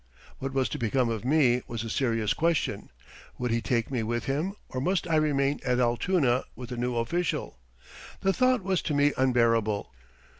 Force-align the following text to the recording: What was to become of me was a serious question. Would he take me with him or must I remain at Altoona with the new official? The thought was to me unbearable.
What 0.39 0.51
was 0.51 0.67
to 0.69 0.79
become 0.79 1.09
of 1.09 1.23
me 1.23 1.61
was 1.67 1.83
a 1.83 1.87
serious 1.91 2.33
question. 2.33 2.89
Would 3.37 3.51
he 3.51 3.61
take 3.61 3.91
me 3.91 4.01
with 4.01 4.25
him 4.25 4.55
or 4.67 4.81
must 4.81 5.07
I 5.07 5.15
remain 5.17 5.59
at 5.63 5.79
Altoona 5.79 6.45
with 6.55 6.69
the 6.69 6.75
new 6.77 6.95
official? 6.95 7.59
The 8.21 8.33
thought 8.33 8.63
was 8.63 8.81
to 8.81 8.95
me 8.95 9.13
unbearable. 9.15 9.93